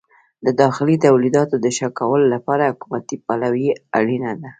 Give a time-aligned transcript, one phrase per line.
[0.45, 3.67] د داخلي تولیداتو د ښه کولو لپاره حکومتي پلوي
[3.99, 4.49] اړینه ده.